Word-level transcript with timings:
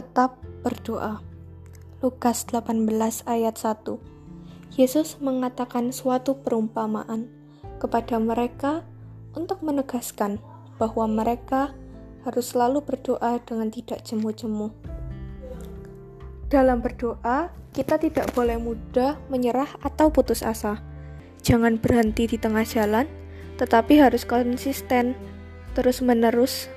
Tetap 0.00 0.40
berdoa. 0.64 1.20
Lukas 2.00 2.48
18 2.48 2.88
ayat 3.28 3.52
1. 3.60 4.00
Yesus 4.72 5.20
mengatakan 5.20 5.92
suatu 5.92 6.40
perumpamaan 6.40 7.28
kepada 7.76 8.16
mereka 8.16 8.80
untuk 9.36 9.60
menegaskan 9.60 10.40
bahwa 10.80 11.04
mereka 11.04 11.76
harus 12.24 12.56
selalu 12.56 12.80
berdoa 12.80 13.44
dengan 13.44 13.68
tidak 13.68 14.00
jemu-jemu. 14.08 14.72
Dalam 16.48 16.80
berdoa, 16.80 17.52
kita 17.76 18.00
tidak 18.00 18.32
boleh 18.32 18.56
mudah 18.56 19.20
menyerah 19.28 19.68
atau 19.84 20.08
putus 20.08 20.40
asa. 20.40 20.80
Jangan 21.44 21.76
berhenti 21.76 22.24
di 22.24 22.40
tengah 22.40 22.64
jalan, 22.64 23.04
tetapi 23.60 24.00
harus 24.00 24.24
konsisten, 24.24 25.12
terus-menerus, 25.76 26.72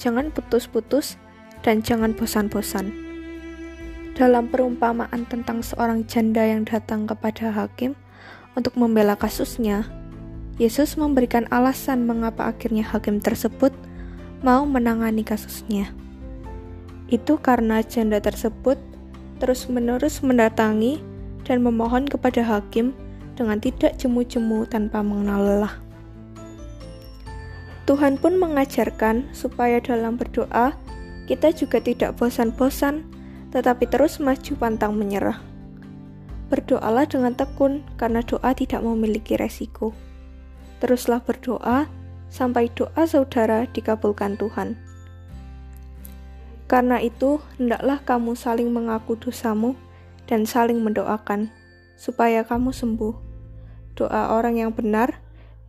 jangan 0.00 0.32
putus-putus, 0.32 1.20
dan 1.62 1.80
jangan 1.80 2.12
bosan-bosan. 2.12 2.90
Dalam 4.12 4.52
perumpamaan 4.52 5.24
tentang 5.24 5.64
seorang 5.64 6.04
janda 6.04 6.44
yang 6.44 6.68
datang 6.68 7.08
kepada 7.08 7.48
hakim 7.48 7.96
untuk 8.58 8.76
membela 8.76 9.16
kasusnya, 9.16 9.88
Yesus 10.60 11.00
memberikan 11.00 11.48
alasan 11.48 12.04
mengapa 12.04 12.52
akhirnya 12.52 12.84
hakim 12.84 13.24
tersebut 13.24 13.72
mau 14.44 14.68
menangani 14.68 15.24
kasusnya. 15.24 15.88
Itu 17.08 17.40
karena 17.40 17.80
janda 17.80 18.20
tersebut 18.20 18.76
terus-menerus 19.40 20.20
mendatangi 20.20 21.00
dan 21.48 21.64
memohon 21.64 22.04
kepada 22.06 22.44
hakim 22.44 22.92
dengan 23.34 23.58
tidak 23.58 23.96
jemu-jemu 23.96 24.68
tanpa 24.68 25.00
mengenal 25.00 25.40
lelah. 25.40 25.74
Tuhan 27.88 28.14
pun 28.20 28.38
mengajarkan 28.38 29.26
supaya 29.34 29.82
dalam 29.82 30.14
berdoa 30.14 30.76
kita 31.30 31.54
juga 31.54 31.78
tidak 31.78 32.18
bosan-bosan, 32.18 33.06
tetapi 33.54 33.86
terus 33.86 34.18
maju 34.18 34.52
pantang 34.58 34.96
menyerah. 34.96 35.38
Berdoalah 36.52 37.08
dengan 37.08 37.32
tekun, 37.32 37.80
karena 37.96 38.20
doa 38.20 38.52
tidak 38.52 38.84
memiliki 38.84 39.40
resiko. 39.40 39.96
Teruslah 40.82 41.24
berdoa 41.24 41.88
sampai 42.28 42.68
doa 42.74 43.08
saudara 43.08 43.64
dikabulkan 43.70 44.36
Tuhan. 44.36 44.76
Karena 46.68 47.00
itu, 47.00 47.40
hendaklah 47.56 48.00
kamu 48.04 48.32
saling 48.32 48.72
mengaku 48.72 49.16
dosamu 49.16 49.76
dan 50.24 50.48
saling 50.48 50.80
mendoakan, 50.80 51.52
supaya 51.96 52.44
kamu 52.44 52.72
sembuh. 52.72 53.14
Doa 53.96 54.32
orang 54.32 54.56
yang 54.56 54.72
benar, 54.72 55.20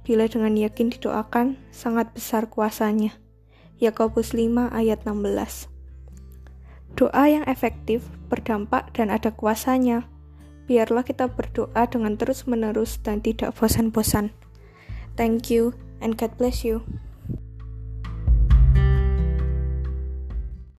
bila 0.08 0.28
dengan 0.28 0.56
yakin 0.56 0.92
didoakan, 0.92 1.60
sangat 1.72 2.12
besar 2.16 2.48
kuasanya. 2.48 3.23
Yakobus 3.82 4.38
5 4.38 4.70
ayat 4.70 5.02
16. 5.06 5.70
Doa 6.94 7.26
yang 7.26 7.46
efektif, 7.50 8.06
berdampak 8.30 8.94
dan 8.94 9.10
ada 9.10 9.34
kuasanya. 9.34 10.06
Biarlah 10.70 11.02
kita 11.02 11.28
berdoa 11.34 11.90
dengan 11.90 12.16
terus-menerus 12.16 13.02
dan 13.02 13.20
tidak 13.20 13.58
bosan-bosan. 13.58 14.30
Thank 15.18 15.50
you 15.50 15.74
and 16.00 16.18
God 16.18 16.38
bless 16.38 16.62
you. 16.62 16.86